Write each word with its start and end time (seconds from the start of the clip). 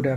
De 0.00 0.16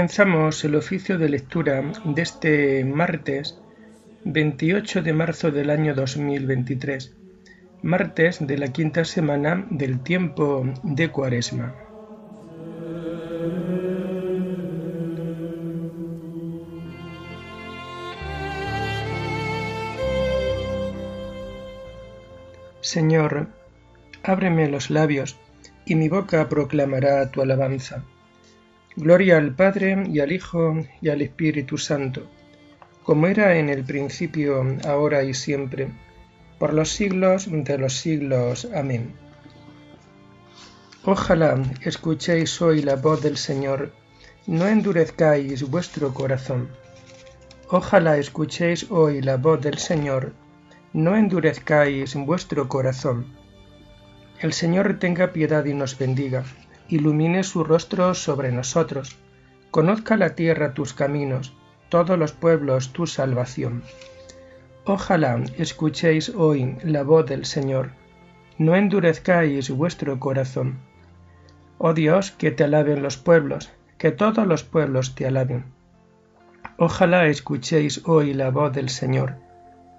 Comenzamos 0.00 0.64
el 0.64 0.76
oficio 0.76 1.18
de 1.18 1.28
lectura 1.28 1.82
de 2.06 2.22
este 2.22 2.86
martes 2.86 3.60
28 4.24 5.02
de 5.02 5.12
marzo 5.12 5.50
del 5.50 5.68
año 5.68 5.94
2023, 5.94 7.14
martes 7.82 8.38
de 8.40 8.56
la 8.56 8.68
quinta 8.68 9.04
semana 9.04 9.66
del 9.68 10.02
tiempo 10.02 10.64
de 10.82 11.10
Cuaresma. 11.10 11.74
Señor, 22.80 23.48
ábreme 24.22 24.66
los 24.70 24.88
labios, 24.88 25.36
y 25.84 25.94
mi 25.94 26.08
boca 26.08 26.48
proclamará 26.48 27.30
tu 27.30 27.42
alabanza. 27.42 28.02
Gloria 28.96 29.38
al 29.38 29.54
Padre 29.54 30.02
y 30.08 30.18
al 30.18 30.32
Hijo 30.32 30.84
y 31.00 31.10
al 31.10 31.22
Espíritu 31.22 31.78
Santo, 31.78 32.28
como 33.04 33.28
era 33.28 33.56
en 33.56 33.68
el 33.68 33.84
principio, 33.84 34.66
ahora 34.84 35.22
y 35.22 35.32
siempre, 35.32 35.92
por 36.58 36.74
los 36.74 36.90
siglos 36.90 37.46
de 37.48 37.78
los 37.78 37.94
siglos. 37.94 38.68
Amén. 38.74 39.14
Ojalá 41.04 41.62
escuchéis 41.84 42.60
hoy 42.60 42.82
la 42.82 42.96
voz 42.96 43.22
del 43.22 43.36
Señor, 43.36 43.92
no 44.48 44.66
endurezcáis 44.66 45.62
vuestro 45.70 46.12
corazón. 46.12 46.68
Ojalá 47.68 48.18
escuchéis 48.18 48.90
hoy 48.90 49.22
la 49.22 49.36
voz 49.36 49.60
del 49.60 49.78
Señor, 49.78 50.32
no 50.92 51.14
endurezcáis 51.14 52.16
vuestro 52.16 52.68
corazón. 52.68 53.32
El 54.40 54.52
Señor 54.52 54.98
tenga 54.98 55.32
piedad 55.32 55.64
y 55.64 55.74
nos 55.74 55.96
bendiga 55.96 56.44
ilumine 56.90 57.44
su 57.44 57.64
rostro 57.64 58.14
sobre 58.14 58.52
nosotros. 58.52 59.16
Conozca 59.70 60.16
la 60.16 60.34
tierra 60.34 60.74
tus 60.74 60.92
caminos, 60.92 61.54
todos 61.88 62.18
los 62.18 62.32
pueblos 62.32 62.92
tu 62.92 63.06
salvación. 63.06 63.82
Ojalá 64.84 65.40
escuchéis 65.56 66.30
hoy 66.30 66.76
la 66.82 67.04
voz 67.04 67.26
del 67.26 67.44
Señor, 67.44 67.90
no 68.58 68.74
endurezcáis 68.74 69.70
vuestro 69.70 70.18
corazón. 70.18 70.80
Oh 71.78 71.94
Dios, 71.94 72.32
que 72.32 72.50
te 72.50 72.64
alaben 72.64 73.02
los 73.02 73.16
pueblos, 73.16 73.70
que 73.96 74.10
todos 74.10 74.46
los 74.46 74.64
pueblos 74.64 75.14
te 75.14 75.26
alaben. 75.26 75.64
Ojalá 76.76 77.26
escuchéis 77.26 78.02
hoy 78.06 78.34
la 78.34 78.50
voz 78.50 78.72
del 78.72 78.88
Señor, 78.88 79.36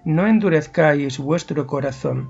no 0.03 0.27
endurezcáis 0.27 1.19
vuestro 1.19 1.67
corazón. 1.67 2.29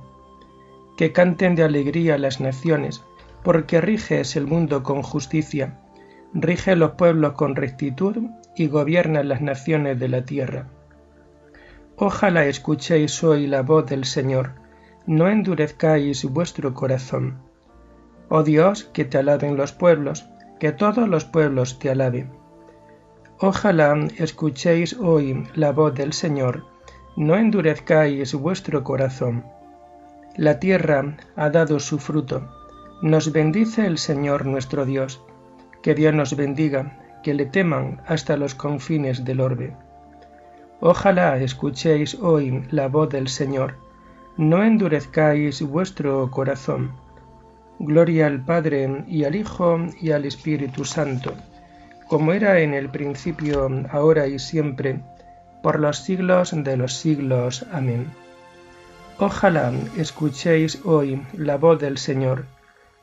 Que 0.97 1.13
canten 1.13 1.55
de 1.55 1.63
alegría 1.63 2.17
las 2.17 2.39
naciones, 2.41 3.03
porque 3.43 3.81
riges 3.81 4.35
el 4.35 4.47
mundo 4.47 4.83
con 4.83 5.01
justicia, 5.01 5.79
rige 6.33 6.75
los 6.75 6.91
pueblos 6.91 7.33
con 7.33 7.55
rectitud 7.55 8.17
y 8.55 8.67
gobierna 8.67 9.23
las 9.23 9.41
naciones 9.41 9.99
de 9.99 10.07
la 10.07 10.23
tierra. 10.23 10.67
Ojalá 11.95 12.45
escuchéis 12.45 13.23
hoy 13.23 13.47
la 13.47 13.61
voz 13.61 13.85
del 13.85 14.05
Señor, 14.05 14.53
no 15.05 15.27
endurezcáis 15.27 16.23
vuestro 16.25 16.73
corazón. 16.73 17.39
Oh 18.29 18.43
Dios, 18.43 18.85
que 18.85 19.05
te 19.05 19.17
alaben 19.17 19.57
los 19.57 19.71
pueblos, 19.71 20.25
que 20.59 20.71
todos 20.71 21.07
los 21.07 21.25
pueblos 21.25 21.79
te 21.79 21.89
alaben. 21.89 22.31
Ojalá 23.39 23.95
escuchéis 24.17 24.97
hoy 24.99 25.47
la 25.55 25.71
voz 25.71 25.95
del 25.95 26.13
Señor, 26.13 26.65
no 27.17 27.35
endurezcáis 27.35 28.33
vuestro 28.35 28.83
corazón. 28.83 29.43
La 30.37 30.59
tierra 30.59 31.17
ha 31.35 31.49
dado 31.49 31.79
su 31.79 31.99
fruto, 31.99 32.49
nos 33.01 33.31
bendice 33.31 33.87
el 33.87 33.97
Señor 33.97 34.45
nuestro 34.45 34.85
Dios. 34.85 35.23
Que 35.81 35.95
Dios 35.95 36.13
nos 36.13 36.35
bendiga, 36.35 36.99
que 37.23 37.33
le 37.33 37.45
teman 37.45 38.01
hasta 38.05 38.37
los 38.37 38.53
confines 38.53 39.25
del 39.25 39.41
orbe. 39.41 39.73
Ojalá 40.79 41.37
escuchéis 41.37 42.15
hoy 42.15 42.63
la 42.69 42.87
voz 42.87 43.09
del 43.09 43.27
Señor, 43.27 43.75
no 44.37 44.63
endurezcáis 44.63 45.61
vuestro 45.61 46.29
corazón. 46.31 46.91
Gloria 47.79 48.27
al 48.27 48.43
Padre 48.45 49.03
y 49.07 49.23
al 49.23 49.35
Hijo 49.35 49.79
y 49.99 50.11
al 50.11 50.25
Espíritu 50.25 50.85
Santo, 50.85 51.33
como 52.07 52.33
era 52.33 52.59
en 52.59 52.73
el 52.75 52.89
principio, 52.89 53.67
ahora 53.91 54.27
y 54.27 54.37
siempre, 54.37 55.01
por 55.63 55.79
los 55.79 55.97
siglos 55.97 56.53
de 56.55 56.77
los 56.77 56.93
siglos. 56.93 57.65
Amén. 57.71 58.11
Ojalá 59.17 59.71
escuchéis 59.97 60.83
hoy 60.85 61.21
la 61.33 61.57
voz 61.57 61.79
del 61.79 61.97
Señor, 61.97 62.45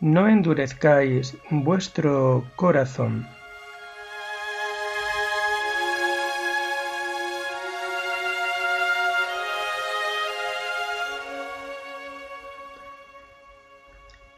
no 0.00 0.28
endurezcáis 0.28 1.36
vuestro 1.50 2.44
corazón. 2.54 3.26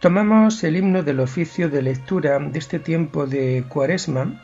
Tomamos 0.00 0.64
el 0.64 0.76
himno 0.76 1.02
del 1.02 1.20
oficio 1.20 1.68
de 1.68 1.82
lectura 1.82 2.38
de 2.38 2.58
este 2.58 2.78
tiempo 2.78 3.26
de 3.26 3.64
Cuaresma 3.68 4.42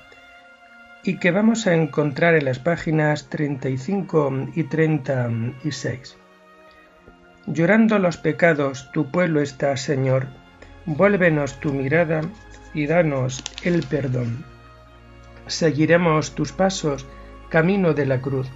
y 1.03 1.19
que 1.19 1.31
vamos 1.31 1.67
a 1.67 1.75
encontrar 1.75 2.35
en 2.35 2.45
las 2.45 2.59
páginas 2.59 3.31
35 3.31 4.49
y 4.55 4.65
36. 4.65 6.19
Llorando 7.47 7.99
los 7.99 8.19
pecados, 8.19 8.91
tu 8.93 9.11
pueblo 9.11 9.41
está, 9.41 9.75
Señor, 9.79 10.27
Vuélvenos 10.87 11.59
tu 11.59 11.73
mirada 11.73 12.21
y 12.73 12.87
danos 12.87 13.43
el 13.65 13.83
perdón. 13.83 14.45
Seguiremos 15.49 16.37
tus 16.37 16.53
pasos, 16.53 17.07
camino 17.49 17.93
de 17.93 18.07
la 18.07 18.21
cruz, 18.21 18.47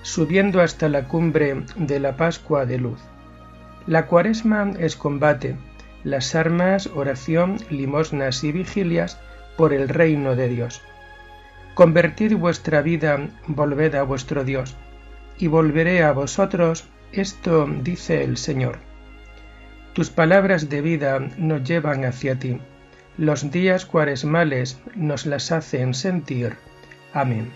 subiendo 0.00 0.62
hasta 0.62 0.88
la 0.88 1.04
cumbre 1.08 1.62
de 1.76 2.00
la 2.00 2.16
Pascua 2.16 2.64
de 2.64 2.78
luz. 2.78 3.00
La 3.86 4.06
cuaresma 4.06 4.72
es 4.78 4.96
combate, 4.96 5.56
las 6.04 6.34
armas, 6.34 6.86
oración, 6.86 7.58
limosnas 7.68 8.44
y 8.44 8.52
vigilias 8.52 9.18
por 9.58 9.74
el 9.74 9.90
reino 9.90 10.36
de 10.36 10.48
Dios. 10.48 10.80
Convertid 11.74 12.34
vuestra 12.36 12.80
vida, 12.80 13.28
volved 13.46 13.94
a 13.94 14.04
vuestro 14.04 14.42
Dios, 14.42 14.74
y 15.36 15.48
volveré 15.48 16.02
a 16.02 16.12
vosotros, 16.12 16.86
esto 17.12 17.68
dice 17.82 18.24
el 18.24 18.38
Señor. 18.38 18.93
Tus 19.94 20.10
palabras 20.10 20.68
de 20.68 20.80
vida 20.80 21.20
nos 21.38 21.62
llevan 21.62 22.04
hacia 22.04 22.36
ti. 22.36 22.58
Los 23.16 23.52
días 23.52 23.86
cuaresmales 23.86 24.80
nos 24.96 25.24
las 25.24 25.52
hacen 25.52 25.94
sentir. 25.94 26.56
Amén. 27.12 27.52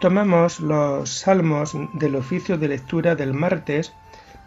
Tomamos 0.00 0.60
los 0.60 1.10
salmos 1.10 1.76
del 1.92 2.16
oficio 2.16 2.56
de 2.56 2.68
lectura 2.68 3.14
del 3.14 3.34
martes 3.34 3.92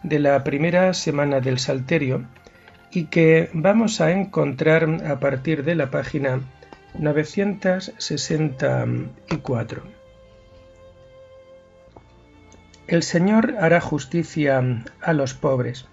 de 0.01 0.17
la 0.17 0.43
primera 0.43 0.95
semana 0.95 1.39
del 1.39 1.59
Salterio 1.59 2.25
y 2.93 3.05
que 3.05 3.49
vamos 3.53 4.01
a 4.01 4.11
encontrar 4.11 4.83
a 5.05 5.17
partir 5.19 5.63
de 5.63 5.75
la 5.75 5.89
página 5.89 6.41
964. 6.99 9.83
El 12.87 13.03
Señor 13.03 13.55
hará 13.59 13.79
justicia 13.79 14.83
a 15.01 15.13
los 15.13 15.33
pobres. 15.33 15.85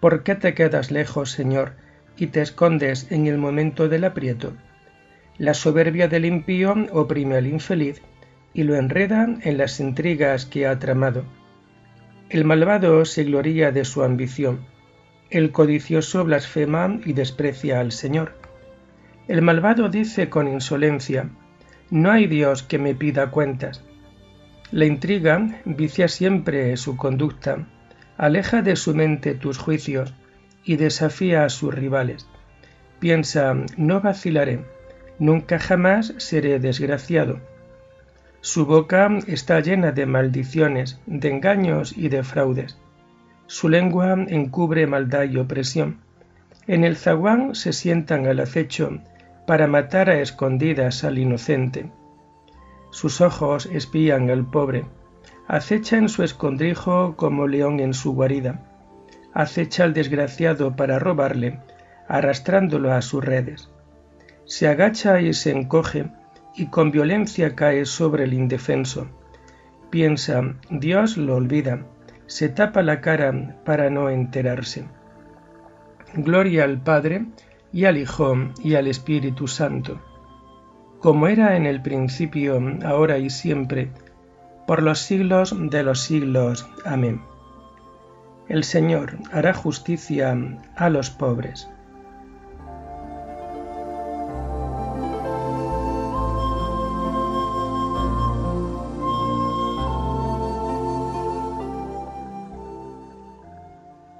¿Por 0.00 0.24
qué 0.24 0.34
te 0.34 0.54
quedas 0.54 0.90
lejos, 0.90 1.30
Señor, 1.30 1.74
y 2.16 2.26
te 2.28 2.40
escondes 2.42 3.12
en 3.12 3.28
el 3.28 3.38
momento 3.38 3.88
del 3.88 4.02
aprieto? 4.04 4.54
La 5.38 5.54
soberbia 5.54 6.08
del 6.08 6.24
impío 6.24 6.74
oprime 6.90 7.36
al 7.36 7.46
infeliz 7.46 8.02
y 8.54 8.64
lo 8.64 8.74
enreda 8.74 9.28
en 9.42 9.56
las 9.56 9.78
intrigas 9.78 10.46
que 10.46 10.66
ha 10.66 10.80
tramado. 10.80 11.22
El 12.28 12.44
malvado 12.44 13.04
se 13.04 13.22
gloría 13.22 13.70
de 13.70 13.84
su 13.84 14.02
ambición 14.02 14.66
el 15.30 15.52
codicioso 15.52 16.24
blasfema 16.24 16.98
y 17.04 17.12
desprecia 17.12 17.80
al 17.80 17.92
Señor. 17.92 18.32
El 19.26 19.42
malvado 19.42 19.90
dice 19.90 20.30
con 20.30 20.48
insolencia, 20.48 21.28
no 21.90 22.10
hay 22.10 22.26
Dios 22.26 22.62
que 22.62 22.78
me 22.78 22.94
pida 22.94 23.30
cuentas. 23.30 23.84
La 24.70 24.86
intriga 24.86 25.60
vicia 25.64 26.08
siempre 26.08 26.76
su 26.76 26.96
conducta, 26.96 27.66
aleja 28.16 28.62
de 28.62 28.76
su 28.76 28.94
mente 28.94 29.34
tus 29.34 29.58
juicios 29.58 30.14
y 30.64 30.76
desafía 30.76 31.44
a 31.44 31.50
sus 31.50 31.74
rivales. 31.74 32.26
Piensa, 32.98 33.54
no 33.76 34.00
vacilaré, 34.00 34.64
nunca 35.18 35.58
jamás 35.58 36.14
seré 36.16 36.58
desgraciado. 36.58 37.40
Su 38.40 38.66
boca 38.66 39.10
está 39.26 39.60
llena 39.60 39.92
de 39.92 40.06
maldiciones, 40.06 41.00
de 41.06 41.30
engaños 41.30 41.96
y 41.96 42.08
de 42.08 42.22
fraudes. 42.22 42.78
Su 43.48 43.70
lengua 43.70 44.12
encubre 44.12 44.86
maldad 44.86 45.24
y 45.24 45.38
opresión. 45.38 46.00
En 46.66 46.84
el 46.84 46.96
zaguán 46.96 47.54
se 47.54 47.72
sientan 47.72 48.26
al 48.26 48.40
acecho 48.40 49.00
para 49.46 49.66
matar 49.66 50.10
a 50.10 50.20
escondidas 50.20 51.02
al 51.02 51.16
inocente. 51.16 51.90
Sus 52.90 53.22
ojos 53.22 53.64
espían 53.64 54.28
al 54.28 54.44
pobre, 54.44 54.84
acecha 55.46 55.96
en 55.96 56.10
su 56.10 56.22
escondrijo 56.22 57.16
como 57.16 57.46
león 57.46 57.80
en 57.80 57.94
su 57.94 58.12
guarida, 58.12 58.60
acecha 59.32 59.84
al 59.84 59.94
desgraciado 59.94 60.76
para 60.76 60.98
robarle, 60.98 61.58
arrastrándolo 62.06 62.92
a 62.92 63.00
sus 63.00 63.24
redes. 63.24 63.70
Se 64.44 64.68
agacha 64.68 65.22
y 65.22 65.32
se 65.32 65.52
encoge, 65.52 66.10
y 66.54 66.66
con 66.66 66.90
violencia 66.90 67.56
cae 67.56 67.86
sobre 67.86 68.24
el 68.24 68.34
indefenso. 68.34 69.08
Piensa, 69.88 70.42
Dios 70.68 71.16
lo 71.16 71.36
olvida, 71.36 71.86
se 72.28 72.48
tapa 72.48 72.82
la 72.82 73.00
cara 73.00 73.56
para 73.64 73.90
no 73.90 74.10
enterarse. 74.10 74.84
Gloria 76.14 76.64
al 76.64 76.80
Padre, 76.80 77.26
y 77.72 77.86
al 77.86 77.96
Hijo, 77.96 78.34
y 78.62 78.74
al 78.76 78.86
Espíritu 78.86 79.48
Santo, 79.48 80.00
como 81.00 81.26
era 81.28 81.56
en 81.56 81.66
el 81.66 81.82
principio, 81.82 82.60
ahora 82.84 83.18
y 83.18 83.30
siempre, 83.30 83.90
por 84.66 84.82
los 84.82 85.00
siglos 85.00 85.54
de 85.70 85.82
los 85.82 86.00
siglos. 86.00 86.68
Amén. 86.84 87.22
El 88.48 88.64
Señor 88.64 89.16
hará 89.32 89.54
justicia 89.54 90.36
a 90.76 90.90
los 90.90 91.10
pobres. 91.10 91.68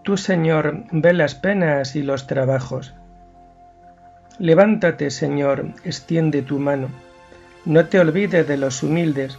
Tú, 0.08 0.16
Señor, 0.16 0.84
ve 0.90 1.12
las 1.12 1.34
penas 1.34 1.94
y 1.94 2.00
los 2.00 2.26
trabajos 2.26 2.94
Levántate, 4.38 5.10
Señor, 5.10 5.66
extiende 5.84 6.40
tu 6.40 6.58
mano. 6.58 6.88
No 7.66 7.84
te 7.88 8.00
olvides 8.00 8.48
de 8.48 8.56
los 8.56 8.82
humildes. 8.82 9.38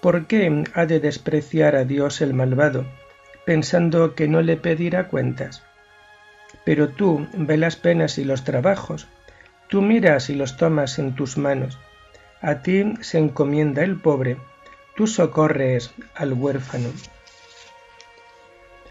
¿Por 0.00 0.26
qué 0.26 0.64
ha 0.72 0.86
de 0.86 1.00
despreciar 1.00 1.76
a 1.76 1.84
Dios 1.84 2.22
el 2.22 2.32
malvado, 2.32 2.86
pensando 3.44 4.14
que 4.14 4.28
no 4.28 4.40
le 4.40 4.56
pedirá 4.56 5.08
cuentas? 5.08 5.62
Pero 6.64 6.88
tú 6.88 7.26
ve 7.34 7.58
las 7.58 7.76
penas 7.76 8.16
y 8.16 8.24
los 8.24 8.44
trabajos, 8.44 9.08
tú 9.68 9.82
miras 9.82 10.30
y 10.30 10.34
los 10.34 10.56
tomas 10.56 10.98
en 10.98 11.16
tus 11.16 11.36
manos. 11.36 11.78
A 12.40 12.62
ti 12.62 12.94
se 13.02 13.18
encomienda 13.18 13.84
el 13.84 14.00
pobre, 14.00 14.38
tú 14.96 15.06
socorres 15.06 15.92
al 16.14 16.32
huérfano. 16.32 16.88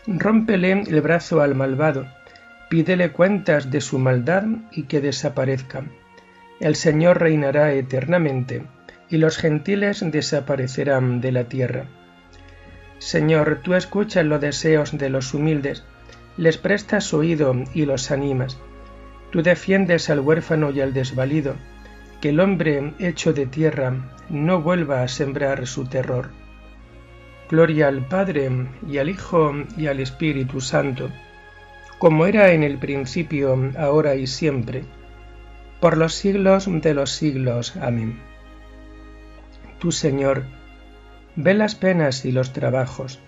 Rómpele 0.07 0.71
el 0.71 1.01
brazo 1.01 1.41
al 1.41 1.53
malvado, 1.53 2.07
pídele 2.69 3.11
cuentas 3.11 3.69
de 3.69 3.81
su 3.81 3.99
maldad 3.99 4.45
y 4.71 4.83
que 4.83 5.01
desaparezca. 5.01 5.83
El 6.61 6.75
Señor 6.75 7.19
reinará 7.19 7.73
eternamente, 7.73 8.63
y 9.09 9.17
los 9.17 9.37
gentiles 9.37 10.03
desaparecerán 10.09 11.19
de 11.19 11.33
la 11.33 11.43
tierra. 11.43 11.87
Señor, 12.99 13.59
tú 13.63 13.75
escuchas 13.75 14.25
los 14.25 14.39
deseos 14.39 14.97
de 14.97 15.09
los 15.09 15.33
humildes, 15.33 15.83
les 16.37 16.57
prestas 16.57 17.13
oído 17.13 17.53
y 17.73 17.85
los 17.85 18.09
animas. 18.09 18.57
Tú 19.31 19.43
defiendes 19.43 20.09
al 20.09 20.21
huérfano 20.21 20.71
y 20.71 20.79
al 20.79 20.93
desvalido, 20.93 21.55
que 22.21 22.29
el 22.29 22.39
hombre 22.39 22.93
hecho 22.99 23.33
de 23.33 23.45
tierra 23.45 23.93
no 24.29 24.61
vuelva 24.61 25.03
a 25.03 25.07
sembrar 25.09 25.67
su 25.67 25.85
terror. 25.85 26.29
Gloria 27.49 27.87
al 27.87 28.05
Padre 28.05 28.49
y 28.87 28.97
al 28.97 29.09
Hijo 29.09 29.53
y 29.77 29.87
al 29.87 29.99
Espíritu 29.99 30.61
Santo 30.61 31.09
como 31.97 32.27
era 32.27 32.51
en 32.51 32.63
el 32.63 32.77
principio, 32.77 33.71
ahora 33.77 34.15
y 34.15 34.27
siempre, 34.27 34.83
por 35.79 35.97
los 35.97 36.13
siglos 36.13 36.67
de 36.69 36.93
los 36.93 37.11
siglos. 37.11 37.75
Amén. 37.77 38.19
Tu 39.79 39.91
Señor, 39.91 40.43
ve 41.35 41.53
las 41.53 41.75
penas 41.75 42.25
y 42.25 42.31
los 42.31 42.53
trabajos. 42.53 43.19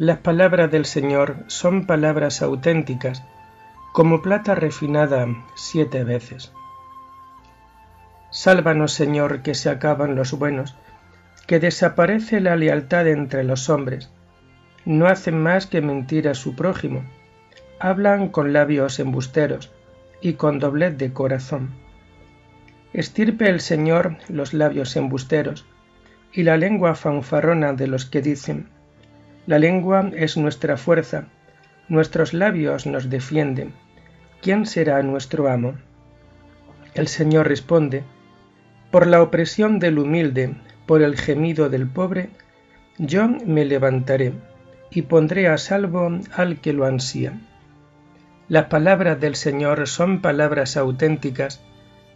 Las 0.00 0.16
palabras 0.16 0.70
del 0.70 0.86
Señor 0.86 1.44
son 1.48 1.84
palabras 1.84 2.40
auténticas 2.40 3.22
como 3.92 4.22
plata 4.22 4.54
refinada 4.54 5.26
siete 5.56 6.04
veces. 6.04 6.54
Sálvanos, 8.30 8.94
Señor, 8.94 9.42
que 9.42 9.54
se 9.54 9.68
acaban 9.68 10.14
los 10.14 10.32
buenos, 10.32 10.74
que 11.46 11.60
desaparece 11.60 12.40
la 12.40 12.56
lealtad 12.56 13.08
entre 13.08 13.44
los 13.44 13.68
hombres. 13.68 14.10
No 14.86 15.06
hacen 15.06 15.38
más 15.38 15.66
que 15.66 15.82
mentir 15.82 16.30
a 16.30 16.34
su 16.34 16.56
prójimo. 16.56 17.04
Hablan 17.78 18.28
con 18.28 18.54
labios 18.54 19.00
embusteros 19.00 19.70
y 20.22 20.32
con 20.32 20.60
doblez 20.60 20.96
de 20.96 21.12
corazón. 21.12 21.74
Estirpe 22.94 23.50
el 23.50 23.60
Señor 23.60 24.16
los 24.30 24.54
labios 24.54 24.96
embusteros 24.96 25.66
y 26.32 26.44
la 26.44 26.56
lengua 26.56 26.94
fanfarrona 26.94 27.74
de 27.74 27.86
los 27.86 28.06
que 28.06 28.22
dicen, 28.22 28.70
la 29.46 29.58
lengua 29.58 30.10
es 30.14 30.36
nuestra 30.36 30.76
fuerza, 30.76 31.26
Nuestros 31.90 32.34
labios 32.34 32.86
nos 32.86 33.10
defienden. 33.10 33.72
¿Quién 34.40 34.64
será 34.64 35.02
nuestro 35.02 35.48
amo? 35.48 35.74
El 36.94 37.08
Señor 37.08 37.48
responde, 37.48 38.04
Por 38.92 39.08
la 39.08 39.20
opresión 39.20 39.80
del 39.80 39.98
humilde, 39.98 40.54
por 40.86 41.02
el 41.02 41.18
gemido 41.18 41.68
del 41.68 41.88
pobre, 41.88 42.30
yo 42.96 43.26
me 43.26 43.64
levantaré 43.64 44.34
y 44.92 45.02
pondré 45.02 45.48
a 45.48 45.58
salvo 45.58 46.16
al 46.36 46.60
que 46.60 46.72
lo 46.72 46.84
ansía. 46.84 47.40
Las 48.46 48.66
palabras 48.66 49.18
del 49.18 49.34
Señor 49.34 49.88
son 49.88 50.20
palabras 50.20 50.76
auténticas, 50.76 51.60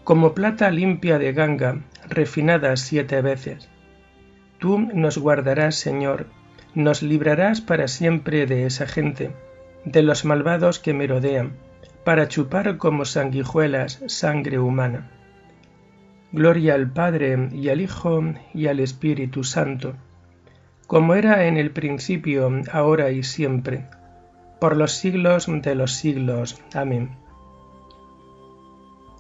como 0.05 0.35
plata 0.35 0.71
limpia 0.71 1.19
de 1.19 1.33
ganga, 1.33 1.81
refinada 2.09 2.77
siete 2.77 3.23
veces. 3.23 3.69
Tú 4.61 4.79
nos 4.79 5.19
guardarás, 5.19 5.75
Señor, 5.75 6.29
nos 6.75 7.03
librarás 7.03 7.61
para 7.61 7.89
siempre 7.89 8.47
de 8.47 8.67
esa 8.67 8.87
gente 8.87 9.33
de 9.85 10.03
los 10.03 10.25
malvados 10.25 10.79
que 10.79 10.95
me 10.95 11.07
rodean, 11.07 11.53
para 12.05 12.29
chupar 12.29 12.77
como 12.79 13.05
sanguijuelas 13.05 14.03
sangre 14.07 14.59
humana. 14.59 15.11
Gloria 16.33 16.75
al 16.75 16.91
Padre 16.91 17.49
y 17.53 17.69
al 17.69 17.81
Hijo 17.81 18.23
y 18.53 18.67
al 18.67 18.81
Espíritu 18.81 19.45
Santo, 19.45 19.95
como 20.87 21.15
era 21.15 21.47
en 21.47 21.57
el 21.57 21.71
principio, 21.71 22.51
ahora 22.73 23.11
y 23.11 23.23
siempre, 23.23 23.87
por 24.61 24.77
los 24.77 24.93
siglos 24.93 25.47
de 25.49 25.75
los 25.75 25.93
siglos. 25.93 26.61
Amén. 26.75 27.17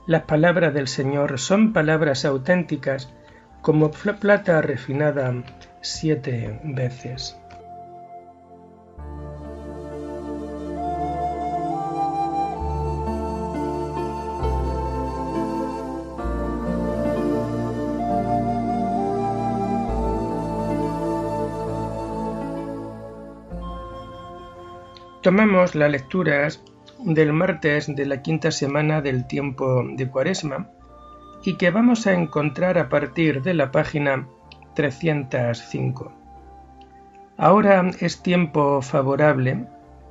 Las 0.06 0.22
palabras 0.22 0.74
del 0.74 0.88
Señor 0.88 1.38
son 1.38 1.72
palabras 1.72 2.24
auténticas 2.24 3.12
como 3.62 3.90
plata 3.90 4.60
refinada 4.60 5.32
siete 5.80 6.60
veces. 6.64 7.38
Tomamos 25.24 25.74
las 25.74 25.90
lecturas 25.90 26.62
del 27.02 27.32
martes 27.32 27.86
de 27.96 28.04
la 28.04 28.20
quinta 28.20 28.50
semana 28.50 29.00
del 29.00 29.26
tiempo 29.26 29.82
de 29.96 30.10
Cuaresma 30.10 30.68
y 31.42 31.56
que 31.56 31.70
vamos 31.70 32.06
a 32.06 32.12
encontrar 32.12 32.76
a 32.76 32.90
partir 32.90 33.40
de 33.40 33.54
la 33.54 33.72
página 33.72 34.28
305. 34.74 36.12
Ahora 37.38 37.90
es 38.00 38.22
tiempo 38.22 38.82
favorable, 38.82 39.64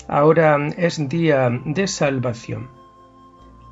ahora 0.08 0.58
es 0.78 1.08
día 1.08 1.48
de 1.64 1.86
salvación. 1.86 2.72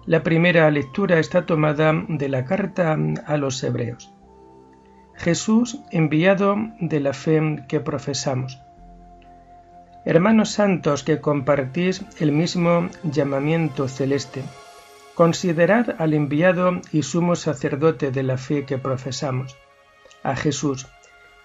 La 0.05 0.21
primera 0.21 0.69
lectura 0.69 1.17
está 1.17 1.48
tomada 1.48 1.91
de 2.07 2.29
la 2.29 2.45
carta 2.45 2.95
a 3.25 3.38
los 3.38 3.63
hebreos. 3.63 4.13
Jesús 5.15 5.81
enviado 5.89 6.55
de 6.79 7.00
la 7.00 7.13
fe 7.13 7.63
que 7.67 7.79
profesamos. 7.79 8.60
Hermanos 10.03 10.50
santos 10.50 11.03
que 11.03 11.22
compartís 11.22 12.03
el 12.20 12.31
mismo 12.31 12.89
llamamiento 13.03 13.88
celeste, 13.88 14.41
considerad 15.13 15.96
al 16.00 16.15
enviado 16.15 16.81
y 16.91 17.03
sumo 17.03 17.36
sacerdote 17.36 18.10
de 18.10 18.24
la 18.24 18.38
fe 18.38 18.65
que 18.65 18.79
profesamos, 18.79 19.58
a 20.24 20.36
Jesús, 20.36 20.88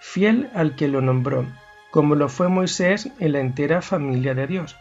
fiel 0.01 0.49
al 0.55 0.75
que 0.75 0.89
lo 0.89 1.03
nombró, 1.03 1.47
como 1.91 2.15
lo 2.15 2.31
fue 2.31 2.49
Moisés 2.49 3.11
en 3.19 3.33
la 3.33 3.41
entera 3.41 3.83
familia 3.83 4.35
de 4.35 4.47
Dios. 4.47 4.77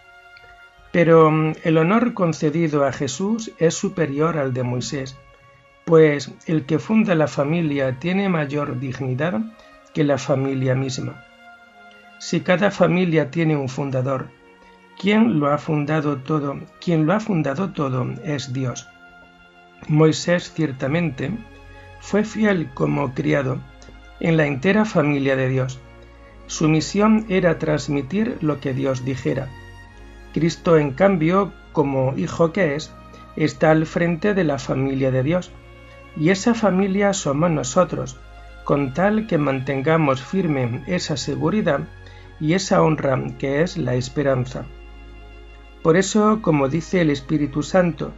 Pero 0.94 1.30
mm, 1.30 1.56
el 1.66 1.78
honor 1.78 2.14
concedido 2.14 2.86
a 2.86 2.94
Jesús 2.94 3.52
es 3.60 3.74
superior 3.74 4.38
al 4.38 4.54
de 4.54 4.64
Moisés, 4.64 5.18
pues 5.84 6.32
el 6.48 6.66
que 6.66 6.80
funda 6.80 7.14
la 7.14 7.28
familia 7.28 8.00
tiene 8.00 8.30
mayor 8.30 8.80
dignidad 8.80 9.42
que 9.94 10.06
la 10.06 10.18
familia 10.18 10.76
misma. 10.76 11.26
Si 12.18 12.42
cada 12.42 12.72
familia 12.72 13.30
tiene 13.30 13.58
un 13.58 13.68
fundador, 13.68 14.30
¿quién 14.98 15.40
lo 15.40 15.52
ha 15.52 15.58
fundado 15.58 16.18
todo? 16.18 16.60
Quien 16.80 17.06
lo 17.06 17.14
ha 17.14 17.20
fundado 17.20 17.72
todo 17.72 18.08
es 18.24 18.54
Dios. 18.54 18.88
Moisés 19.88 20.52
ciertamente 20.54 21.32
fue 22.00 22.24
fiel 22.24 22.70
como 22.74 23.14
criado 23.14 23.60
en 24.20 24.38
la 24.38 24.46
entera 24.46 24.86
familia 24.86 25.36
de 25.36 25.50
Dios. 25.50 25.80
Su 26.48 26.70
misión 26.70 27.26
era 27.28 27.60
transmitir 27.60 28.38
lo 28.42 28.60
que 28.60 28.74
Dios 28.74 29.04
dijera. 29.04 29.50
Cristo, 30.34 30.78
en 30.78 30.92
cambio, 30.92 31.54
como 31.74 32.14
hijo 32.18 32.54
que 32.54 32.76
es, 32.76 32.94
está 33.36 33.72
al 33.72 33.86
frente 33.86 34.34
de 34.34 34.44
la 34.46 34.58
familia 34.58 35.12
de 35.12 35.24
Dios. 35.24 35.52
Y 36.18 36.30
esa 36.30 36.54
familia 36.54 37.14
somos 37.14 37.52
nosotros, 37.52 38.18
con 38.64 38.94
tal 38.94 39.28
que 39.28 39.38
mantengamos 39.38 40.24
firme 40.24 40.84
esa 40.88 41.18
seguridad 41.18 41.82
y 42.40 42.54
esa 42.54 42.82
honra 42.82 43.22
que 43.38 43.62
es 43.62 43.78
la 43.78 43.96
esperanza. 43.96 44.66
Por 45.84 45.98
eso, 45.98 46.40
como 46.42 46.68
dice 46.68 47.02
el 47.02 47.10
Espíritu 47.10 47.64
Santo, 47.64 48.12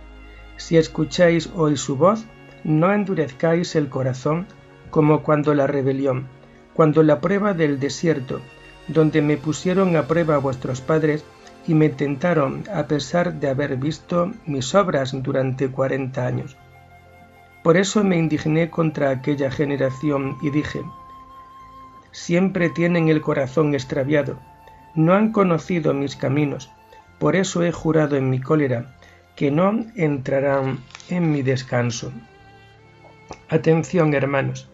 si 0.56 0.78
escucháis 0.78 1.50
hoy 1.56 1.78
su 1.78 1.98
voz, 1.98 2.26
no 2.64 2.92
endurezcáis 2.94 3.76
el 3.76 3.90
corazón 3.90 4.48
como 4.90 5.22
cuando 5.22 5.54
la 5.54 5.68
rebelión, 5.68 6.28
cuando 6.74 7.04
la 7.04 7.22
prueba 7.22 7.54
del 7.54 7.80
desierto, 7.80 8.42
donde 8.88 9.22
me 9.22 9.38
pusieron 9.38 9.96
a 9.96 10.08
prueba 10.08 10.38
vuestros 10.38 10.82
padres 10.82 11.26
y 11.68 11.74
me 11.74 11.90
tentaron 11.90 12.64
a 12.74 12.88
pesar 12.88 13.40
de 13.40 13.50
haber 13.50 13.76
visto 13.76 14.32
mis 14.46 14.74
obras 14.74 15.12
durante 15.22 15.70
cuarenta 15.70 16.26
años. 16.26 16.56
Por 17.64 17.76
eso 17.76 18.04
me 18.04 18.18
indigné 18.18 18.70
contra 18.70 19.10
aquella 19.10 19.52
generación 19.52 20.38
y 20.42 20.50
dije, 20.50 20.82
siempre 22.18 22.72
tienen 22.72 23.10
el 23.10 23.22
corazón 23.22 23.76
extraviado, 23.76 24.40
no 24.96 25.14
han 25.14 25.32
conocido 25.32 25.94
mis 25.94 26.16
caminos, 26.16 26.72
por 27.20 27.36
eso 27.36 27.64
he 27.64 27.72
jurado 27.72 28.16
en 28.16 28.32
mi 28.32 28.40
cólera 28.40 28.96
que 29.36 29.52
no 29.52 29.86
entrarán 29.96 30.80
en 31.10 31.32
mi 31.32 31.44
descanso. 31.44 32.12
Atención, 33.50 34.16
hermanos, 34.16 34.68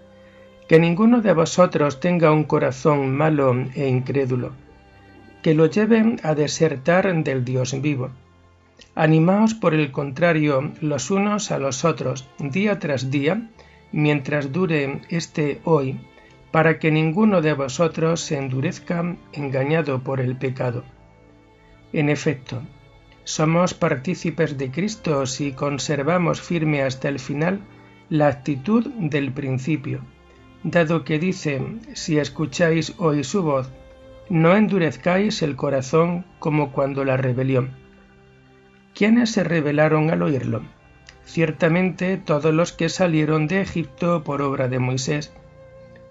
que 0.69 0.79
ninguno 0.79 1.19
de 1.19 1.33
vosotros 1.33 1.99
tenga 1.99 2.31
un 2.31 2.45
corazón 2.45 3.13
malo 3.13 3.53
e 3.75 3.89
incrédulo, 3.89 4.53
que 5.41 5.53
lo 5.53 5.65
lleve 5.65 6.15
a 6.23 6.35
desertar 6.35 7.13
del 7.23 7.43
Dios 7.43 7.79
vivo. 7.81 8.11
Animaos 8.95 9.53
por 9.53 9.73
el 9.73 9.91
contrario 9.91 10.71
los 10.79 11.11
unos 11.11 11.51
a 11.51 11.59
los 11.59 11.83
otros 11.83 12.25
día 12.39 12.79
tras 12.79 13.11
día, 13.11 13.49
mientras 13.91 14.53
dure 14.53 15.01
este 15.09 15.59
hoy, 15.65 15.99
para 16.53 16.77
que 16.77 16.91
ninguno 16.91 17.41
de 17.41 17.53
vosotros 17.53 18.21
se 18.21 18.37
endurezca 18.37 19.15
engañado 19.31 20.03
por 20.03 20.21
el 20.21 20.37
pecado. 20.37 20.83
En 21.93 22.09
efecto, 22.09 22.61
somos 23.23 23.73
partícipes 23.73 24.55
de 24.59 24.69
Cristo 24.69 25.25
si 25.25 25.53
conservamos 25.53 26.41
firme 26.41 26.83
hasta 26.83 27.09
el 27.09 27.17
final 27.17 27.61
la 28.07 28.27
actitud 28.27 28.85
del 28.99 29.31
principio, 29.31 30.01
dado 30.63 31.03
que 31.03 31.17
dice, 31.17 31.59
si 31.93 32.19
escucháis 32.19 32.93
hoy 32.99 33.23
su 33.23 33.41
voz, 33.41 33.71
no 34.29 34.55
endurezcáis 34.55 35.41
el 35.41 35.55
corazón 35.55 36.23
como 36.37 36.71
cuando 36.71 37.03
la 37.03 37.17
rebelión. 37.17 37.71
¿Quiénes 38.93 39.31
se 39.31 39.43
rebelaron 39.43 40.11
al 40.11 40.21
oírlo? 40.21 40.61
Ciertamente 41.25 42.17
todos 42.17 42.53
los 42.53 42.73
que 42.73 42.89
salieron 42.89 43.47
de 43.47 43.61
Egipto 43.61 44.23
por 44.23 44.43
obra 44.43 44.67
de 44.67 44.77
Moisés, 44.77 45.33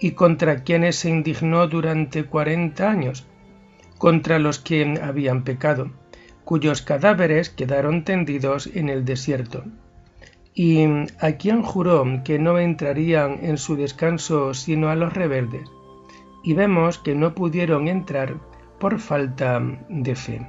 y 0.02 0.12
contra 0.12 0.64
quienes 0.64 0.96
se 0.96 1.10
indignó 1.10 1.68
durante 1.68 2.24
cuarenta 2.24 2.90
años, 2.90 3.24
contra 3.98 4.40
los 4.40 4.58
que 4.58 4.98
habían 5.00 5.44
pecado, 5.44 5.92
cuyos 6.44 6.82
cadáveres 6.82 7.50
quedaron 7.50 8.02
tendidos 8.02 8.66
en 8.66 8.88
el 8.88 9.04
desierto. 9.04 9.62
¿Y 10.54 10.84
a 11.20 11.36
quién 11.38 11.62
juró 11.62 12.04
que 12.24 12.40
no 12.40 12.58
entrarían 12.58 13.38
en 13.42 13.58
su 13.58 13.76
descanso 13.76 14.54
sino 14.54 14.88
a 14.88 14.96
los 14.96 15.12
rebeldes? 15.12 15.70
Y 16.42 16.54
vemos 16.54 16.98
que 16.98 17.14
no 17.14 17.36
pudieron 17.36 17.86
entrar 17.86 18.34
por 18.80 18.98
falta 18.98 19.62
de 19.88 20.16
fe. 20.16 20.48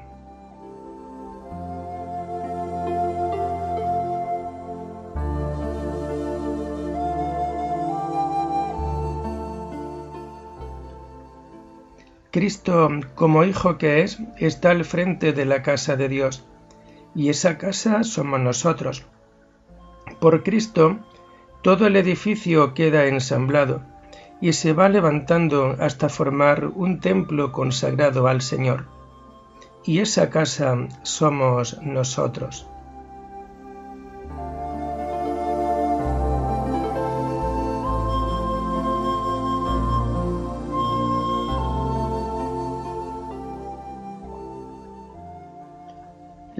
Cristo, 12.33 12.89
como 13.13 13.43
Hijo 13.43 13.77
que 13.77 14.01
es, 14.01 14.17
está 14.39 14.71
al 14.71 14.85
frente 14.85 15.33
de 15.33 15.45
la 15.45 15.61
casa 15.61 15.95
de 15.95 16.09
Dios, 16.09 16.43
y 17.13 17.29
esa 17.29 17.59
casa 17.59 18.03
somos 18.03 18.39
nosotros. 18.39 19.05
Por 20.19 20.41
Cristo, 20.41 20.97
todo 21.61 21.85
el 21.85 21.95
edificio 21.95 22.73
queda 22.73 23.05
ensamblado 23.05 23.83
y 24.41 24.53
se 24.53 24.73
va 24.73 24.89
levantando 24.89 25.75
hasta 25.79 26.09
formar 26.09 26.71
un 26.73 26.99
templo 26.99 27.51
consagrado 27.51 28.25
al 28.25 28.41
Señor. 28.41 28.87
Y 29.85 29.99
esa 29.99 30.31
casa 30.31 30.75
somos 31.03 31.79
nosotros. 31.83 32.65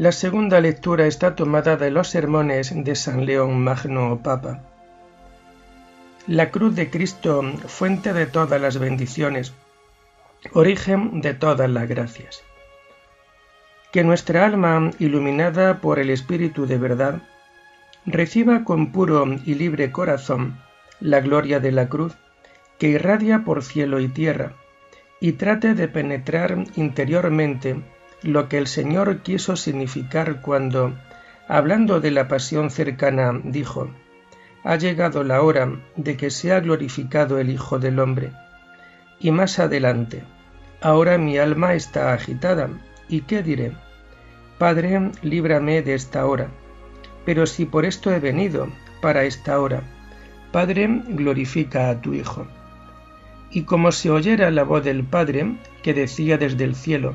La 0.04 0.12
segunda 0.12 0.60
lectura 0.60 1.08
está 1.08 1.34
tomada 1.34 1.78
de 1.78 1.90
los 1.90 2.10
sermones 2.10 2.74
de 2.76 2.94
San 2.94 3.26
León 3.26 3.64
Magno 3.64 4.20
Papa. 4.22 4.60
La 6.28 6.52
cruz 6.52 6.76
de 6.76 6.90
Cristo, 6.90 7.42
fuente 7.68 8.12
de 8.12 8.26
todas 8.26 8.60
las 8.60 8.78
bendiciones, 8.80 9.54
origen 10.52 11.22
de 11.22 11.34
todas 11.34 11.70
las 11.70 11.88
gracias. 11.88 12.44
Que 13.94 14.04
nuestra 14.04 14.46
alma, 14.46 14.92
iluminada 15.00 15.80
por 15.80 16.00
el 16.00 16.10
Espíritu 16.10 16.66
de 16.66 16.78
verdad, 16.78 17.22
reciba 18.06 18.66
con 18.66 18.92
puro 18.92 19.26
y 19.46 19.56
libre 19.56 19.94
corazón 19.94 20.60
la 21.00 21.22
gloria 21.22 21.62
de 21.62 21.72
la 21.72 21.88
cruz 21.88 22.14
que 22.78 22.90
irradia 22.90 23.46
por 23.46 23.64
cielo 23.64 24.02
y 24.02 24.10
tierra, 24.10 24.52
y 25.22 25.32
trate 25.32 25.76
de 25.76 25.88
penetrar 25.88 26.66
interiormente 26.76 27.82
lo 28.24 28.50
que 28.50 28.58
el 28.58 28.68
Señor 28.68 29.20
quiso 29.20 29.56
significar 29.56 30.42
cuando, 30.42 30.94
hablando 31.48 32.00
de 32.00 32.12
la 32.12 32.28
pasión 32.28 32.72
cercana, 32.72 33.40
dijo, 33.44 33.90
Ha 34.64 34.78
llegado 34.78 35.24
la 35.24 35.42
hora 35.42 35.72
de 35.96 36.18
que 36.18 36.30
sea 36.30 36.60
glorificado 36.60 37.38
el 37.38 37.50
Hijo 37.50 37.80
del 37.80 38.00
Hombre. 38.00 38.32
Y 39.20 39.32
más 39.32 39.60
adelante, 39.60 40.24
Ahora 40.84 41.18
mi 41.18 41.38
alma 41.38 41.76
está 41.76 42.12
agitada, 42.12 42.70
¿y 43.08 43.22
qué 43.22 43.42
diré? 43.42 43.72
Padre, 44.58 45.12
líbrame 45.22 45.82
de 45.82 45.94
esta 45.94 46.26
hora. 46.26 46.50
Pero 47.24 47.46
si 47.46 47.66
por 47.66 47.86
esto 47.86 48.12
he 48.12 48.20
venido, 48.20 48.68
para 49.02 49.24
esta 49.24 49.62
hora, 49.62 49.82
Padre, 50.52 50.90
glorifica 51.08 51.90
a 51.90 52.02
tu 52.02 52.14
Hijo. 52.14 52.46
Y 53.50 53.64
como 53.64 53.94
se 53.94 54.12
oyera 54.12 54.52
la 54.52 54.66
voz 54.66 54.84
del 54.84 55.06
Padre, 55.06 55.56
que 55.84 55.94
decía 55.94 56.38
desde 56.38 56.66
el 56.66 56.76
cielo, 56.76 57.14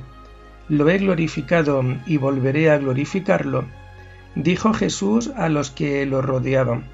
lo 0.68 0.88
he 0.88 0.98
glorificado 0.98 1.82
y 2.06 2.16
volveré 2.16 2.70
a 2.70 2.78
glorificarlo, 2.78 3.64
dijo 4.34 4.72
Jesús 4.74 5.32
a 5.36 5.48
los 5.48 5.70
que 5.70 6.04
lo 6.06 6.22
rodeaban. 6.22 6.84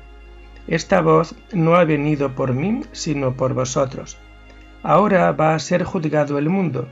Esta 0.66 1.02
voz 1.02 1.35
no 1.52 1.75
ha 1.75 1.85
venido 1.85 2.35
por 2.35 2.54
mí, 2.54 2.81
sino 2.93 3.35
por 3.35 3.52
vosotros. 3.52 4.16
Ahora 4.83 5.33
va 5.33 5.54
a 5.54 5.59
ser 5.59 5.85
juzgado 5.85 6.38
el 6.38 6.49
mundo. 6.49 6.88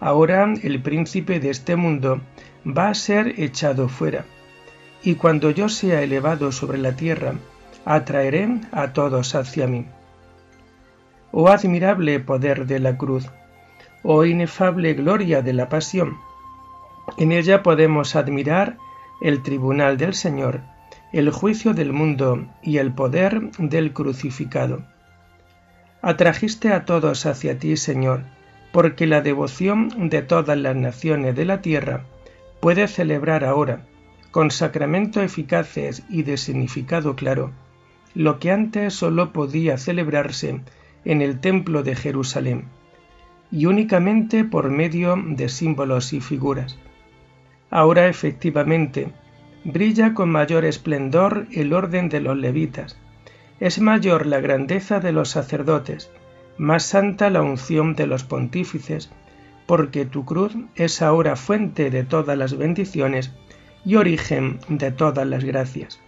Ahora 0.00 0.52
el 0.62 0.82
príncipe 0.82 1.40
de 1.40 1.50
este 1.50 1.76
mundo 1.76 2.20
va 2.66 2.88
a 2.88 2.94
ser 2.94 3.40
echado 3.40 3.88
fuera. 3.88 4.24
Y 5.02 5.14
cuando 5.14 5.50
yo 5.50 5.68
sea 5.68 6.02
elevado 6.02 6.52
sobre 6.52 6.78
la 6.78 6.92
tierra, 6.92 7.34
atraeré 7.84 8.60
a 8.72 8.92
todos 8.92 9.34
hacia 9.34 9.66
mí. 9.66 9.86
oh 11.30 11.48
admirable 11.48 12.20
poder 12.20 12.66
de 12.66 12.78
la 12.80 12.96
cruz, 12.96 13.30
oh 14.02 14.24
inefable 14.24 14.94
gloria 14.94 15.42
de 15.42 15.52
la 15.52 15.68
pasión. 15.68 16.18
En 17.16 17.32
ella 17.32 17.62
podemos 17.62 18.16
admirar 18.16 18.78
el 19.20 19.42
tribunal 19.42 19.96
del 19.96 20.14
Señor, 20.14 20.60
el 21.12 21.30
juicio 21.30 21.74
del 21.74 21.92
mundo 21.92 22.46
y 22.62 22.78
el 22.78 22.92
poder 22.92 23.50
del 23.58 23.92
crucificado. 23.92 24.84
Atrajiste 26.02 26.72
a 26.72 26.84
todos 26.84 27.26
hacia 27.26 27.58
ti, 27.58 27.76
Señor, 27.76 28.22
porque 28.72 29.06
la 29.06 29.20
devoción 29.20 30.10
de 30.10 30.22
todas 30.22 30.56
las 30.56 30.76
naciones 30.76 31.34
de 31.34 31.44
la 31.44 31.60
tierra 31.62 32.04
puede 32.60 32.86
celebrar 32.88 33.44
ahora, 33.44 33.80
con 34.30 34.50
sacramento 34.50 35.22
eficaces 35.22 36.02
y 36.08 36.22
de 36.22 36.36
significado 36.36 37.16
claro, 37.16 37.52
lo 38.14 38.38
que 38.38 38.52
antes 38.52 38.94
sólo 38.94 39.32
podía 39.32 39.78
celebrarse 39.78 40.60
en 41.04 41.22
el 41.22 41.40
templo 41.40 41.82
de 41.82 41.96
Jerusalén, 41.96 42.66
y 43.50 43.66
únicamente 43.66 44.44
por 44.44 44.70
medio 44.70 45.16
de 45.16 45.48
símbolos 45.48 46.12
y 46.12 46.20
figuras. 46.20 46.78
Ahora 47.70 48.08
efectivamente 48.08 49.12
brilla 49.64 50.14
con 50.14 50.30
mayor 50.30 50.64
esplendor 50.64 51.46
el 51.52 51.72
orden 51.72 52.08
de 52.08 52.20
los 52.20 52.36
levitas, 52.36 52.98
es 53.60 53.80
mayor 53.80 54.26
la 54.26 54.40
grandeza 54.40 55.00
de 55.00 55.12
los 55.12 55.30
sacerdotes, 55.30 56.10
más 56.58 56.84
santa 56.84 57.28
la 57.28 57.42
unción 57.42 57.94
de 57.94 58.06
los 58.06 58.24
pontífices, 58.24 59.10
porque 59.66 60.06
tu 60.06 60.24
cruz 60.24 60.56
es 60.76 61.02
ahora 61.02 61.36
fuente 61.36 61.90
de 61.90 62.04
todas 62.04 62.38
las 62.38 62.56
bendiciones 62.56 63.32
y 63.84 63.96
origen 63.96 64.60
de 64.68 64.92
todas 64.92 65.26
las 65.26 65.44
gracias. 65.44 66.00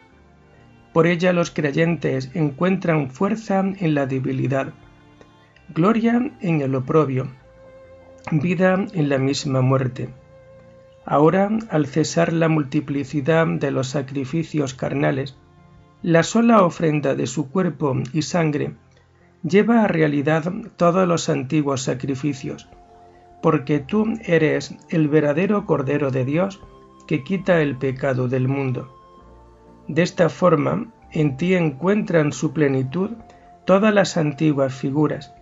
Por 0.93 1.07
ella 1.07 1.33
los 1.33 1.51
creyentes 1.51 2.31
encuentran 2.35 3.11
fuerza 3.11 3.61
en 3.61 3.95
la 3.95 4.07
debilidad, 4.07 4.73
gloria 5.73 6.33
en 6.41 6.61
el 6.61 6.75
oprobio, 6.75 7.29
vida 8.33 8.87
en 8.93 9.09
la 9.09 9.19
misma 9.19 9.61
muerte. 9.61 10.09
Ahora, 11.05 11.49
al 11.71 11.87
cesar 11.87 12.33
la 12.33 12.49
multiplicidad 12.49 13.47
de 13.47 13.71
los 13.71 13.89
sacrificios 13.89 14.75
carnales, 14.75 15.37
la 16.03 16.25
sola 16.25 16.65
ofrenda 16.65 17.15
de 17.15 17.27
su 17.27 17.51
cuerpo 17.51 17.97
y 18.13 18.23
sangre 18.23 18.75
lleva 19.45 19.85
a 19.85 19.89
realidad 19.89 20.53
todos 20.77 21.07
los 21.07 21.29
antiguos 21.29 21.83
sacrificios, 21.83 22.69
porque 23.41 23.79
tú 23.79 24.07
eres 24.25 24.75
el 24.89 25.09
verdadero 25.09 25.67
Cordero 25.67 26.11
de 26.11 26.25
Dios 26.25 26.61
que 27.07 27.23
quita 27.23 27.63
el 27.63 27.77
pecado 27.77 28.27
del 28.29 28.49
mundo. 28.49 28.93
De 29.87 30.03
esta 30.03 30.29
forma, 30.29 30.93
en 31.13 31.37
ti 31.37 31.55
encuentran 31.55 32.33
su 32.33 32.53
plenitud 32.53 33.11
todas 33.65 33.95
las 33.95 34.17
antiguas 34.17 34.75
figuras, 34.75 35.33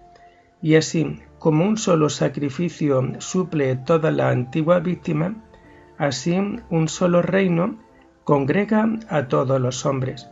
y 0.60 0.74
así 0.76 1.20
como 1.38 1.64
un 1.64 1.76
solo 1.76 2.08
sacrificio 2.08 3.02
suple 3.18 3.76
toda 3.76 4.10
la 4.10 4.30
antigua 4.30 4.80
víctima, 4.80 5.36
así 5.96 6.36
un 6.70 6.88
solo 6.88 7.22
reino 7.22 7.78
congrega 8.24 8.88
a 9.08 9.28
todos 9.28 9.60
los 9.60 9.86
hombres. 9.86 10.28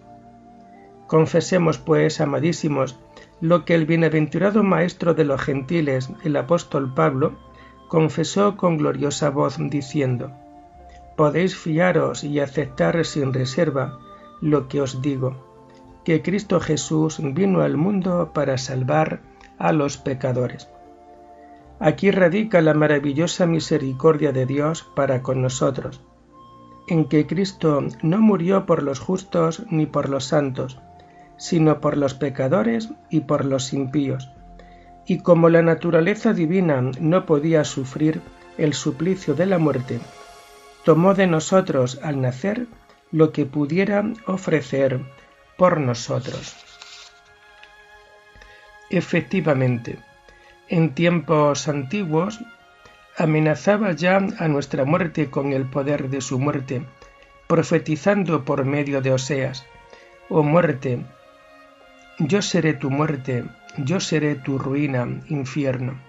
Confesemos, 1.07 1.79
pues, 1.79 2.21
amadísimos, 2.21 2.99
lo 3.41 3.65
que 3.65 3.75
el 3.75 3.87
bienaventurado 3.87 4.63
Maestro 4.63 5.15
de 5.15 5.25
los 5.25 5.41
gentiles, 5.41 6.11
el 6.25 6.37
apóstol 6.37 6.93
Pablo, 6.93 7.39
confesó 7.89 8.57
con 8.57 8.77
gloriosa 8.77 9.31
voz, 9.31 9.57
diciendo, 9.59 10.33
Podéis 11.17 11.57
fiaros 11.57 12.25
y 12.25 12.41
aceptar 12.41 13.05
sin 13.05 13.33
reserva 13.33 13.99
lo 14.43 14.69
que 14.69 14.81
os 14.81 15.01
digo, 15.01 15.37
que 16.05 16.23
Cristo 16.23 16.61
Jesús 16.61 17.19
vino 17.23 17.63
al 17.63 17.77
mundo 17.77 18.33
para 18.35 18.59
salvar 18.59 19.21
a 19.59 19.73
los 19.73 19.99
pecadores. 19.99 20.69
Aquí 21.79 22.11
radica 22.11 22.61
la 22.63 22.75
maravillosa 22.75 23.47
misericordia 23.47 24.33
de 24.33 24.47
Dios 24.47 24.89
para 24.95 25.23
con 25.23 25.43
nosotros, 25.43 26.01
en 26.89 27.07
que 27.07 27.27
Cristo 27.27 27.85
no 28.03 28.19
murió 28.19 28.65
por 28.65 28.83
los 28.83 28.99
justos 28.99 29.63
ni 29.71 29.87
por 29.87 30.09
los 30.09 30.25
santos, 30.25 30.79
sino 31.37 31.81
por 31.81 31.97
los 31.97 32.15
pecadores 32.15 32.91
y 33.11 33.21
por 33.21 33.45
los 33.45 33.73
impíos. 33.73 34.31
Y 35.07 35.19
como 35.19 35.51
la 35.51 35.63
naturaleza 35.63 36.33
divina 36.33 36.81
no 36.99 37.27
podía 37.27 37.65
sufrir 37.65 38.23
el 38.57 38.73
suplicio 38.73 39.35
de 39.35 39.47
la 39.47 39.59
muerte, 39.59 40.01
tomó 40.85 41.15
de 41.15 41.27
nosotros 41.27 42.01
al 42.03 42.21
nacer 42.21 42.67
lo 43.13 43.33
que 43.33 43.45
pudiera 43.45 44.05
ofrecer 44.27 45.01
por 45.59 45.79
nosotros. 45.81 46.76
Efectivamente, 48.91 49.99
en 50.69 50.95
tiempos 50.95 51.69
antiguos 51.69 52.41
amenazaba 53.17 53.93
ya 53.93 54.17
a 54.17 54.49
nuestra 54.49 54.85
muerte 54.85 55.31
con 55.31 55.53
el 55.53 55.65
poder 55.65 56.09
de 56.11 56.21
su 56.21 56.39
muerte, 56.39 56.83
profetizando 57.47 58.45
por 58.45 58.65
medio 58.65 59.01
de 59.01 59.13
Oseas, 59.13 59.67
Oh 60.29 60.43
muerte, 60.43 61.05
yo 62.19 62.43
seré 62.43 62.75
tu 62.75 62.91
muerte, 62.91 63.45
yo 63.79 64.01
seré 64.01 64.35
tu 64.35 64.59
ruina, 64.59 65.07
infierno. 65.29 66.01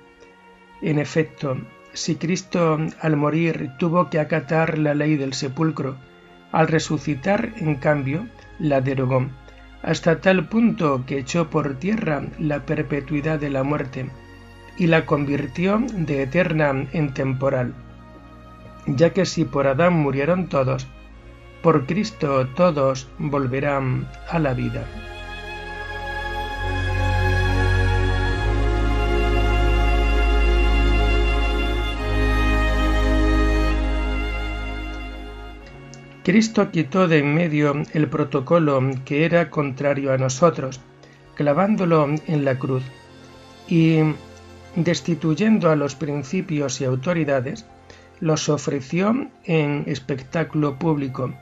En 0.81 0.97
efecto, 0.97 1.57
si 1.93 2.15
Cristo 2.15 2.79
al 3.01 3.15
morir 3.15 3.71
tuvo 3.77 4.09
que 4.09 4.19
acatar 4.19 4.77
la 4.77 4.95
ley 4.95 5.17
del 5.17 5.33
sepulcro, 5.33 5.97
al 6.51 6.67
resucitar, 6.67 7.53
en 7.57 7.75
cambio, 7.75 8.27
la 8.57 8.81
derogó, 8.81 9.27
hasta 9.81 10.19
tal 10.21 10.47
punto 10.47 11.03
que 11.05 11.19
echó 11.19 11.49
por 11.49 11.75
tierra 11.75 12.23
la 12.39 12.65
perpetuidad 12.65 13.39
de 13.39 13.49
la 13.49 13.63
muerte 13.63 14.09
y 14.77 14.87
la 14.87 15.05
convirtió 15.05 15.81
de 15.93 16.23
eterna 16.23 16.87
en 16.93 17.13
temporal, 17.13 17.73
ya 18.85 19.11
que 19.11 19.25
si 19.25 19.45
por 19.45 19.67
Adán 19.67 19.93
murieron 19.93 20.47
todos, 20.47 20.87
por 21.61 21.85
Cristo 21.85 22.47
todos 22.55 23.07
volverán 23.17 24.07
a 24.29 24.39
la 24.39 24.53
vida. 24.53 24.85
Cristo 36.27 36.71
quitó 36.71 37.07
de 37.07 37.19
en 37.19 37.33
medio 37.33 37.73
el 37.93 38.09
protocolo 38.09 38.81
que 39.05 39.23
era 39.23 39.49
contrario 39.49 40.11
a 40.11 40.17
nosotros, 40.17 40.81
clavándolo 41.35 42.05
en 42.27 42.43
la 42.43 42.59
cruz, 42.59 42.83
y 43.69 43.99
destituyendo 44.75 45.71
a 45.71 45.77
los 45.77 45.95
principios 45.95 46.81
y 46.81 46.83
autoridades, 46.83 47.65
los 48.19 48.49
ofreció 48.49 49.29
en 49.45 49.85
espectáculo 49.87 50.77
público 50.77 51.33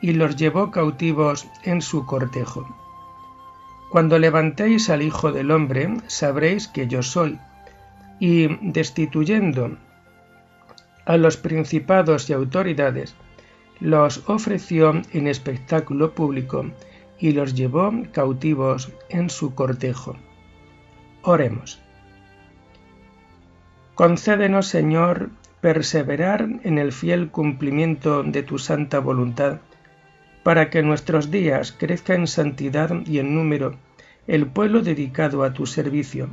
y 0.00 0.12
los 0.12 0.36
llevó 0.36 0.70
cautivos 0.70 1.46
en 1.64 1.82
su 1.82 2.06
cortejo. 2.06 2.66
Cuando 3.90 4.18
levantéis 4.18 4.88
al 4.88 5.02
Hijo 5.02 5.32
del 5.32 5.50
Hombre, 5.50 5.98
sabréis 6.06 6.66
que 6.66 6.88
yo 6.88 7.02
soy, 7.02 7.38
y 8.18 8.48
destituyendo 8.62 9.76
a 11.04 11.18
los 11.18 11.36
principados 11.36 12.30
y 12.30 12.32
autoridades, 12.32 13.14
los 13.80 14.22
ofreció 14.28 15.00
en 15.12 15.26
espectáculo 15.26 16.14
público 16.14 16.66
y 17.18 17.32
los 17.32 17.54
llevó 17.54 17.92
cautivos 18.12 18.92
en 19.08 19.30
su 19.30 19.54
cortejo. 19.54 20.16
Oremos. 21.22 21.80
Concédenos, 23.94 24.66
Señor, 24.66 25.30
perseverar 25.60 26.48
en 26.62 26.78
el 26.78 26.92
fiel 26.92 27.30
cumplimiento 27.30 28.22
de 28.22 28.42
tu 28.42 28.58
santa 28.58 28.98
voluntad, 28.98 29.60
para 30.42 30.70
que 30.70 30.82
nuestros 30.82 31.30
días 31.30 31.72
crezca 31.72 32.14
en 32.14 32.26
santidad 32.26 32.90
y 33.04 33.18
en 33.18 33.34
número 33.34 33.76
el 34.26 34.46
pueblo 34.46 34.80
dedicado 34.80 35.42
a 35.42 35.52
tu 35.52 35.66
servicio. 35.66 36.28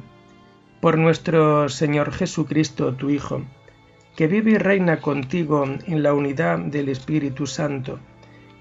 Por 0.80 0.98
nuestro 0.98 1.68
Señor 1.68 2.12
Jesucristo, 2.12 2.94
tu 2.94 3.10
Hijo, 3.10 3.42
que 4.18 4.28
vive 4.28 4.52
y 4.52 4.58
reina 4.58 5.00
contigo 5.00 5.64
en 5.64 6.02
la 6.02 6.14
unidad 6.14 6.58
del 6.58 6.90
Espíritu 6.90 7.46
Santo, 7.46 8.00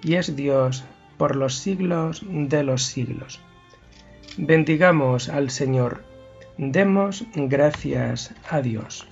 y 0.03 0.15
es 0.15 0.37
Dios 0.37 0.85
por 1.17 1.35
los 1.35 1.55
siglos 1.55 2.23
de 2.29 2.63
los 2.63 2.83
siglos. 2.83 3.41
Bendigamos 4.37 5.31
al 5.31 5.49
Señor, 5.49 6.05
demos 6.59 7.25
gracias 7.35 8.35
a 8.51 8.61
Dios. 8.61 9.09